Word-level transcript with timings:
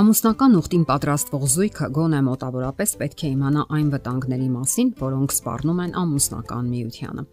Ամուսնական 0.00 0.54
ուխտին 0.56 0.84
պատրաստվող 0.88 1.42
զույգը 1.52 1.86
գոնե 1.92 2.18
մոտավորապես 2.24 2.92
պետք 3.00 3.24
է 3.26 3.30
իմանա 3.34 3.64
այն 3.76 3.88
վտանգների 3.92 4.46
մասին, 4.54 4.92
որոնք 4.96 5.34
սպառնում 5.34 5.82
են 5.84 5.92
ամուսնական 6.00 6.70
միությանը։ 6.70 7.24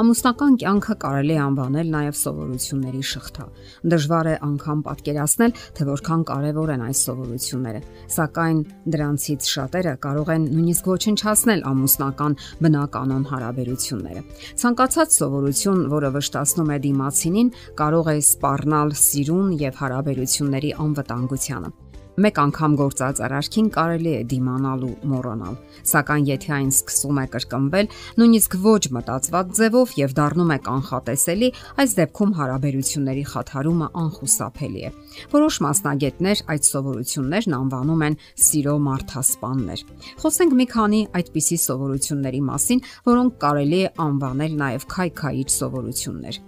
Ամուսնական 0.00 0.56
կյանքը 0.62 0.96
կարելի 1.04 1.34
է 1.34 1.42
անվանել 1.44 1.90
նաև 1.92 2.16
սովորությունների 2.20 3.02
շղթա։ 3.10 3.44
Դժվար 3.92 4.30
է 4.32 4.36
անգամ 4.48 4.80
պատկերացնել, 4.88 5.54
թե 5.76 5.88
որքան 5.90 6.24
կարևոր 6.32 6.72
են 6.74 6.86
այս 6.88 7.04
սովորությունները, 7.04 7.84
սակայն 8.16 8.64
դրանցից 8.94 9.52
շատերը 9.52 9.94
կարող 10.08 10.34
են 10.38 10.48
նույնիսկ 10.54 10.90
ոչնչացնել 10.94 11.64
ամուսնական 11.74 12.40
բնականon 12.64 13.24
հարաբերությունները։ 13.34 14.26
Ցանկացած 14.64 15.20
սովորություն, 15.20 15.86
որը 15.92 16.14
վշտացնում 16.16 16.72
է 16.72 16.82
դիմացինին, 16.88 17.54
կարող 17.84 18.12
է 18.14 18.18
սպառնալ 18.24 18.98
սիրուն 19.04 19.56
եւ 19.68 19.82
հարաբերությունների 19.84 20.78
անվտանգությանը։ 20.88 21.83
Մեկ 22.14 22.36
անգամ 22.38 22.74
գործած 22.78 23.20
արարքին 23.26 23.68
կարելի 23.74 24.10
է 24.14 24.18
դիմանալ 24.30 24.82
ու 24.86 24.90
մոռանալ, 25.10 25.56
սակայն 25.90 26.28
եթե 26.28 26.52
այն 26.54 26.68
սկսում 26.70 27.18
է 27.18 27.24
կրկնվել, 27.32 27.88
նույնիսկ 28.20 28.54
ոչ 28.62 28.82
մտածված 28.94 29.50
ձևով 29.58 29.94
եւ 29.98 30.14
դառնում 30.20 30.52
է 30.54 30.58
կանխատեսելի, 30.68 31.48
այս 31.82 31.96
դեպքում 31.98 32.36
հարաբերությունների 32.38 33.26
խաթարումը 33.34 33.90
անխուսափելի 34.04 34.86
է։ 34.86 34.94
Որոշ 35.34 35.60
մասնագետներ 35.66 36.46
այդ 36.54 36.70
սովորություններն 36.70 37.58
անվանում 37.58 38.06
են 38.06 38.18
սիրո 38.46 38.78
մարդասպաններ։ 38.86 39.86
Խոսենք 40.22 40.58
մի 40.62 40.70
քանի 40.70 41.04
այդպիսի 41.18 41.62
սովորությունների 41.66 42.46
մասին, 42.54 42.88
որոնք 43.10 43.38
կարելի 43.42 43.84
է 43.90 43.94
անվանել 44.06 44.58
նաև 44.64 44.90
քայքայիչ 44.94 45.48
սովորություններ։ 45.58 46.44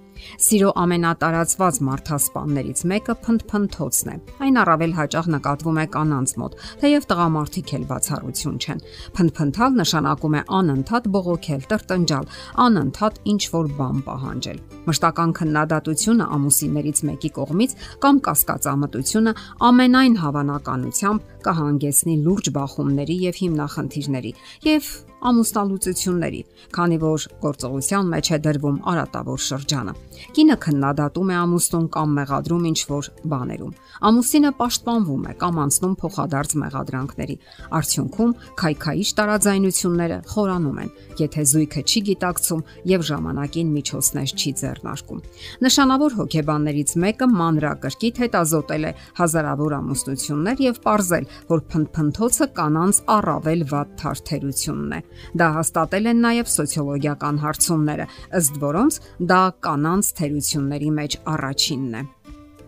Սիրո 0.46 0.70
ամենատարածված 0.82 1.80
մարդասպաններից 1.88 2.82
մեկը 2.92 3.16
փնփնթոցն 3.26 4.12
է։ 4.12 4.16
Այն 4.46 4.60
առավել 4.62 4.96
հաճախ 5.00 5.28
նկատվում 5.36 5.82
է 5.82 5.86
կանանց 5.96 6.34
մոտ, 6.42 6.56
թեև 6.84 7.10
տղամարդիկ 7.12 7.74
էլ 7.80 7.86
բացառություն 7.92 8.58
չեն։ 8.62 8.82
Փնփնթալ 9.18 9.78
նշանակում 9.82 10.40
է 10.40 10.46
անընդհատ 10.62 11.12
բողոքել, 11.16 11.68
տրտնջալ, 11.74 12.32
անընդհատ 12.66 13.22
ինչ 13.36 13.42
որ 13.56 13.72
բան 13.80 14.02
պահանջել։ 14.10 14.75
Մշտական 14.86 15.34
քննադատությունը 15.40 16.28
ամուսիններից 16.36 17.02
մեկի 17.10 17.30
կողմից 17.38 17.76
կամ 18.04 18.20
կասկածամտությունը 18.28 19.34
ամենայն 19.70 20.16
հավանականությամբ 20.22 21.34
կհանգեցնի 21.46 22.16
լուրջ 22.26 22.52
բախումների 22.56 23.18
եւ 23.26 23.42
հիմնախնդիրների 23.42 24.32
եւ 24.66 24.90
ամուսնալուծությունների, 25.26 26.40
քանի 26.76 26.96
որ 27.02 27.24
գործողության 27.42 28.10
մեջ 28.12 28.28
է 28.36 28.38
դրվում 28.46 28.76
արատավոր 28.92 29.40
շրջանը։ 29.46 29.94
Կինը 30.36 30.56
քննադատում 30.64 31.32
է 31.32 31.36
ամուսնուն 31.40 31.86
կամ 31.96 32.12
մեղադրում 32.18 32.66
ինչ 32.70 32.80
որ 32.90 33.08
բաներում։ 33.32 33.72
Ամուսինը 34.10 34.52
պաշտպանվում 34.60 35.26
է 35.26 35.32
կամ 35.42 35.60
անցնում 35.64 35.96
փոխադարձ 36.02 36.54
մեղադրանքների։ 36.62 37.36
Արդյունքում 37.80 38.36
քայքայիչ 38.60 39.08
տարաձայնությունները 39.20 40.18
խորանում 40.36 40.80
են, 40.84 40.90
եթե 41.26 41.46
զույգը 41.56 41.82
չի 41.86 42.00
գիտակցում 42.10 42.66
եւ 42.92 43.06
ժամանակին 43.10 43.74
միջոցներ 43.76 44.36
չի 44.36 44.50
ձեռնարկում։ 44.76 45.20
Նշանավոր 45.64 46.16
հոգեբաններից 46.16 46.90
մեկը 47.02 47.26
մանրակրկիտ 47.36 48.20
հետազոտել 48.22 48.84
է 48.86 48.92
հազարավոր 49.20 49.76
ամուսնություններ 49.76 50.62
եւ 50.66 50.80
ողրզել, 50.86 51.28
որ 51.52 51.62
փնփնթոցը 51.72 52.48
կանանց 52.56 53.00
առավել 53.16 53.64
վատ 53.72 53.94
թարթերությունն 54.02 54.96
է։ 54.96 55.00
Դա 55.40 55.48
հաստատել 55.56 56.10
են 56.12 56.22
նաև 56.26 56.52
սոցիոլոգիական 56.56 57.40
հարցումները, 57.46 58.06
ըստ 58.40 58.60
որոնց 58.66 59.00
դա 59.32 59.42
կանանց 59.66 60.12
թերությունների 60.20 60.90
մեջ 61.00 61.20
առաջինն 61.36 61.96
է։ 61.96 62.06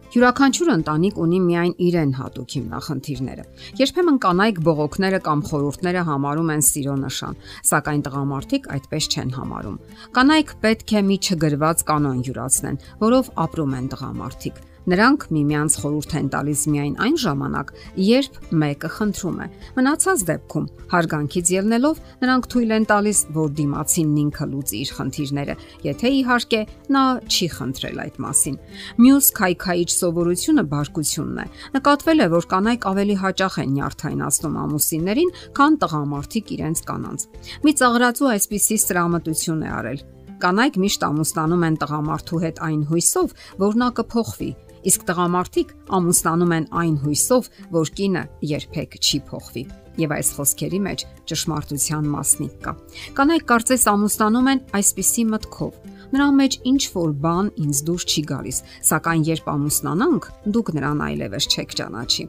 Յուրաքանչյուր 0.09 0.69
ընտանիք 0.73 1.19
ունի 1.21 1.39
միայն 1.45 1.73
իրեն 1.85 2.13
հատուկ 2.17 2.53
հիմնախնդիրները։ 2.57 3.43
Երբեմն 3.81 4.21
կանայք 4.25 4.61
բողոքները 4.69 5.21
կամ 5.27 5.43
խորհուրդները 5.49 6.05
համարում 6.09 6.53
են 6.55 6.65
սիրո 6.69 6.95
նշան, 7.03 7.37
սակայն 7.69 8.05
տղամարդիկ 8.09 8.71
այդպես 8.79 9.11
չեն 9.13 9.35
համարում։ 9.37 9.77
Կանայք 10.17 10.57
պետք 10.65 10.97
է 10.97 11.05
մի 11.13 11.21
չգրված 11.29 11.85
կանոն 11.93 12.25
յուրացնեն, 12.25 12.83
որով 13.05 13.31
ապրում 13.45 13.79
են 13.83 13.93
տղամարդիկ։ 13.93 14.65
Նրանք 14.89 15.25
միմյանց 15.37 15.75
խորհուրդ 15.83 16.13
են 16.17 16.29
տալիս 16.33 16.61
միայն 16.73 16.95
այն 17.05 17.17
ժամանակ, 17.21 17.73
երբ 18.01 18.37
մեկը 18.63 18.89
խնդրում 18.95 19.41
է։ 19.45 19.49
Մնացած 19.77 20.23
դեպքում 20.29 20.69
հարգանքից 20.93 21.51
ելնելով 21.53 22.01
նրանք 22.23 22.49
թույլ 22.55 22.73
են 22.79 22.87
տալիս, 22.89 23.21
որ 23.37 23.51
դիմացինն 23.59 24.17
ինքը 24.23 24.47
լուծի 24.49 24.79
իր 24.79 24.93
խնդիրները, 24.97 25.57
եթե 25.85 26.13
իհարկե 26.19 26.61
նա 26.97 27.03
չի 27.29 27.49
խնդրել 27.59 28.01
այդ 28.09 28.17
մասին։ 28.25 28.57
Մյուս 29.05 29.29
քայքայիչ 29.37 29.91
սովորությունը 29.99 30.65
բարկությունն 30.73 31.43
է։ 31.45 31.47
Նկատվել 31.77 32.19
է, 32.25 32.29
որ 32.33 32.49
կանայք 32.49 32.89
ավելի 32.89 33.17
հաճախ 33.29 33.59
են 33.61 33.75
նյարդայնացնում 33.77 34.57
ամուսիններին, 34.65 35.35
քան 35.59 35.77
տղամարդիկ 35.85 36.55
իրենց 36.57 36.79
կանանց։ 36.89 37.27
Մի 37.69 37.73
ծաղրացու 37.83 38.33
այսպիսի 38.39 38.79
սրամտություն 38.89 39.67
է 39.69 39.75
արել. 39.79 40.01
Կանայք 40.39 40.77
միշտ 40.79 41.05
ամուսնանում 41.09 41.65
են 41.67 41.77
տղամարդու 41.83 42.41
հետ 42.45 42.61
այն 42.63 42.83
հույսով, 42.89 43.33
որ 43.59 43.79
նա 43.83 43.89
կփոխվի, 43.99 44.51
իսկ 44.89 45.05
տղամարդիկ 45.09 45.75
ամուսնանում 45.99 46.55
են 46.57 46.67
այն 46.81 46.97
հույսով, 47.03 47.49
որ 47.75 47.93
կինը 47.99 48.23
երբեք 48.53 48.97
չի 48.99 49.19
փոխվի։ 49.29 49.65
Եվ 49.99 50.15
այս 50.15 50.29
խոսքերի 50.37 50.81
մեջ 50.85 51.05
ճշմարտության 51.29 52.09
մասնիկ 52.13 52.55
կա։ 52.65 52.73
Կանայք 53.19 53.47
կարծես 53.51 53.85
ամուսնանում 53.93 54.51
են 54.53 54.61
այսպիսի 54.79 55.25
մտքով. 55.35 55.73
նրա 56.09 56.29
մեջ 56.39 56.53
ինչ 56.71 56.83
որ 56.95 57.11
բան 57.25 57.49
ինձ 57.65 57.79
դուր 57.85 58.03
չի 58.09 58.23
գալիս, 58.31 58.59
սակայն 58.89 59.23
երբ 59.29 59.49
ամուսնանանք, 59.53 60.29
դուք 60.57 60.69
նրան 60.79 61.03
այլևս 61.09 61.49
չեք 61.53 61.75
ճանաչի։ 61.79 62.25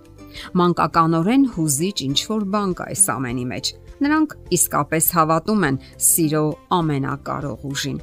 Մանկականորեն 0.59 1.43
հուզիչ 1.55 1.97
ինչ 2.09 2.19
որ 2.33 2.43
բան 2.53 2.75
կա 2.75 2.89
այս 2.91 3.03
ամենի 3.15 3.45
մեջ։ 3.53 3.71
Նրանք 4.03 4.35
իսկապես 4.59 5.05
հավատում 5.15 5.63
են 5.69 5.79
սիրո 6.09 6.43
ամենակարող 6.79 7.65
ուժին 7.71 7.99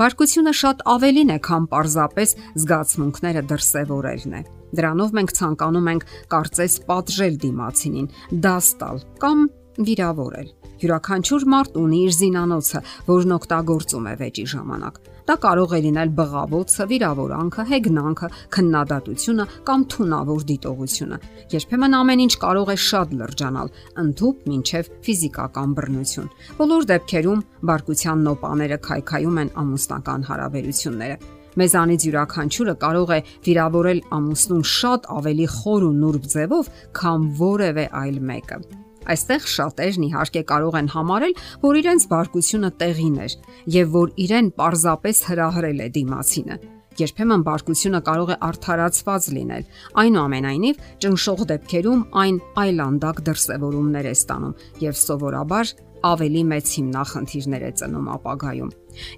Բարկությունը 0.00 0.52
շատ 0.60 0.84
ավելին 0.96 1.32
է, 1.36 1.38
քան 1.46 1.68
պարզապես 1.72 2.34
զգացմունքները 2.62 3.42
դրսևորելն 3.52 4.36
է։ 4.36 4.42
Դրանով 4.76 5.12
մենք 5.16 5.34
ցանկանում 5.36 5.90
ենք 5.92 6.06
կարծես 6.32 6.78
պատժել 6.90 7.36
դիմացինին, 7.46 8.08
դաս 8.46 8.70
տալ 8.80 9.02
կամ 9.22 9.44
վիրավորել։ 9.86 10.48
Յուրաքանչյուր 10.82 11.44
մարդ 11.52 11.78
ունի 11.80 12.00
իր 12.06 12.16
զինանոցը, 12.16 12.80
որն 13.06 13.36
օգտագործում 13.36 14.08
է 14.10 14.14
վեճի 14.20 14.44
ժամանակ։ 14.52 15.00
Դա 15.26 15.34
կարող 15.42 15.72
է 15.74 15.78
լինել 15.82 16.10
բղավոցը, 16.14 16.84
վիրավորանքը, 16.86 17.62
հեգնանքը, 17.66 18.28
քննադատությունը 18.54 19.46
կամ 19.66 19.86
թունավոր 19.90 20.44
դիտողությունը։ 20.50 21.18
Երբեմն 21.56 21.96
ամեն 21.98 22.22
ինչ 22.26 22.34
կարող 22.46 22.70
է 22.70 22.76
շատ 22.86 23.16
լրջանալ, 23.18 23.72
ընդհուպ 24.04 24.46
մինչև 24.52 24.92
ֆիզիկական 25.08 25.74
բռնություն։ 25.80 26.30
Բոլոր 26.62 26.88
դեպքերում 26.92 27.44
բարկության 27.72 28.24
նոպաները 28.30 28.80
քայքայում 28.86 29.42
են 29.42 29.52
ամուսնական 29.66 30.26
հարաբերությունները։ 30.30 31.20
Մեզանից 31.56 32.02
յուրաքանչյուրը 32.06 32.78
կարող 32.86 33.12
է 33.16 33.20
վիրավորել 33.50 34.00
ամուսնուն 34.14 34.66
շատ 34.76 35.12
ավելի 35.18 35.52
խոր 35.58 35.86
ու 35.90 35.94
նուրբ 36.06 36.32
ձևով, 36.36 36.74
քան 37.00 37.30
որևէ 37.42 37.92
այլ 38.06 38.20
մեկը։ 38.30 38.85
Այստեղ 39.12 39.50
շատերն 39.56 40.06
իհարկե 40.10 40.42
կարող 40.50 40.78
են 40.80 40.88
համարել, 40.96 41.34
որ 41.66 41.80
իրենց 41.82 42.06
բարկությունը 42.12 42.70
տեղին 42.82 43.18
էր 43.26 43.36
եւ 43.76 43.92
որ 43.96 44.14
իրեն 44.26 44.48
պարզապես 44.60 45.22
հրահրել 45.30 45.84
է 45.86 45.88
դիմացինը։ 45.96 46.58
Երբեմն 46.96 47.42
բարկությունը 47.44 47.98
կարող 48.06 48.30
է 48.32 48.36
արդարացված 48.46 49.26
լինել։ 49.36 49.64
Այնուամենայնիվ, 50.00 50.78
ճնշող 51.04 51.42
դեպքերում 51.50 52.04
այն 52.22 52.38
այլանդակ 52.62 53.20
դրսևորումներ 53.26 54.08
է 54.08 54.14
ստանում 54.16 54.54
եւ 54.86 54.98
սովորաբար 55.04 55.74
ավելի 56.06 56.42
մեծ 56.52 56.72
հիմնախնդիրներ 56.76 57.66
է 57.66 57.72
ծնում 57.80 58.10
ապագայում։ 58.16 58.70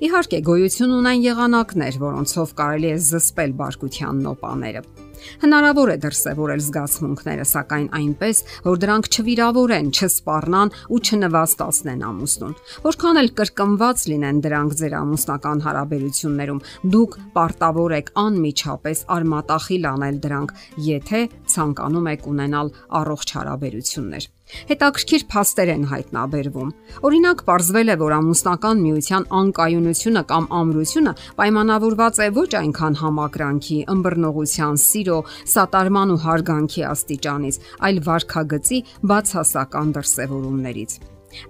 Իհարկե, 0.09 0.41
գոյություն 0.49 0.97
ունեն 0.99 1.27
եղանակներ, 1.29 2.01
որոնցով 2.03 2.57
կարելի 2.59 2.91
է 2.95 2.97
զսպել 3.09 3.55
բարկության 3.63 4.25
նոպաները։ 4.27 4.83
Հնարավոր 5.43 5.93
է 5.93 5.97
դրսևորել 6.05 6.63
զգացմունքները, 6.69 7.47
սակայն 7.53 7.89
այնպես, 7.99 8.43
որ 8.69 8.81
դրանք 8.85 9.11
չվիրավորեն, 9.15 9.91
չսպառնան 9.99 10.73
ու 10.89 11.01
չնվաստացնեն 11.09 12.07
ամուսնուն։ 12.09 12.57
Որքան 12.89 13.21
էլ 13.23 13.31
կրկնված 13.43 14.07
լինեն 14.13 14.41
դրանք 14.49 14.79
ձեր 14.83 14.97
ամուսնական 15.03 15.63
հարաբերություններում, 15.69 16.65
դուք 16.95 17.21
պարտավոր 17.39 17.97
եք 17.99 18.11
անմիջապես 18.25 19.05
արմատախիլ 19.19 19.93
անել 19.93 20.19
դրանք, 20.29 20.57
եթե 20.89 21.23
ցանկանում 21.55 22.11
եք 22.15 22.33
ունենալ 22.33 22.75
առողջ 23.03 23.39
հարաբերություններ։ 23.39 24.33
Հետաքրքիր 24.49 25.25
փաստեր 25.29 25.71
են 25.75 25.85
հայտնաբերվում։ 25.91 26.69
Օրինակ, 27.05 27.43
ողջվել 27.49 27.93
է, 27.93 27.97
որ 28.01 28.13
ամուսնական 28.19 28.81
միության 28.85 29.27
անկայունությունը 29.39 30.23
կամ 30.33 30.45
ամրությունը 30.59 31.13
պայմանավորված 31.41 32.21
է 32.25 32.29
ոչ 32.39 32.49
այնքան 32.61 32.99
համակրանքի, 33.03 33.79
ըմբռնողության, 33.93 34.81
սիրո, 34.85 35.08
սատարման 35.55 36.15
ու 36.15 36.23
հարգանքի 36.25 36.83
աստիճանից, 36.89 37.61
այլ 37.89 38.03
վարքագծի 38.09 38.83
բացասական 39.13 39.95
դրսևորումներից։ 39.99 40.99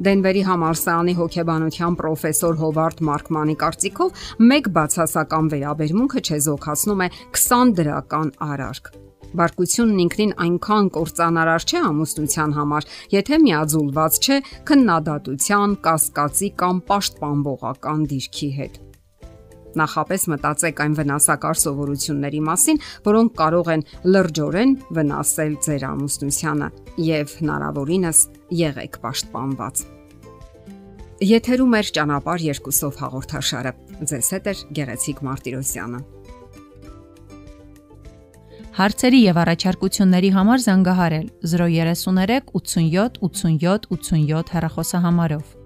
Դենվերի 0.05 0.41
համալսարանի 0.49 1.15
հոգեբանության 1.19 1.97
պրոֆեսոր 1.99 2.57
Հովարդ 2.63 3.03
Մարկմանի 3.09 3.55
կարծիքով 3.63 4.25
մեկ 4.53 4.71
բացասական 4.79 5.51
վերաբերմունքը 5.55 6.25
չեզոքացնում 6.29 7.05
է 7.07 7.09
20 7.39 7.77
դրական 7.79 8.33
արարք։ 8.49 8.91
Բարկությունն 9.39 10.03
ինքնին 10.05 10.35
այնքան 10.45 10.91
կործանարար 10.97 11.67
չէ 11.69 11.81
ամուսնության 11.91 12.57
համար, 12.59 12.89
եթե 13.13 13.41
միաձուլված 13.45 14.21
չէ 14.25 14.41
քննադատության, 14.73 15.79
կասկածի 15.85 16.53
կամ 16.65 16.85
պաշտպանողական 16.89 18.07
դիրքի 18.13 18.53
հետ։ 18.59 18.85
Նախապես 19.79 20.25
մտածեք 20.33 20.83
այն 20.85 20.97
վնասակար 20.99 21.61
սովորությունների 21.63 22.41
մասին, 22.49 22.81
որոնք 23.09 23.37
կարող 23.39 23.71
են 23.75 23.85
լրջորեն 24.15 24.75
վնասել 24.99 25.55
ձեր 25.69 25.87
ամուսնությանը 25.93 26.69
եւ 27.09 27.37
հնարավորինս 27.39 28.25
եղեք 28.59 29.01
պաշտպանված։ 29.05 29.87
Եթերում 31.19 31.73
է 31.75 31.81
ճանապարհ 31.99 32.43
երկուսով 32.47 32.99
հաղորդաշարը։ 33.03 33.73
Ձեզ 34.07 34.29
հետ 34.35 34.47
է 34.47 34.55
Գեղեցիկ 34.79 35.23
Մարտիրոսյանը։ 35.27 36.03
Հարցերի 38.79 39.21
եւ 39.25 39.39
առաջարկությունների 39.43 40.29
համար 40.39 40.63
զանգահարել 40.69 41.27
033 41.53 42.53
87 42.55 43.19
87 43.27 43.89
87 43.91 44.53
հեռախոսահամարով։ 44.55 45.58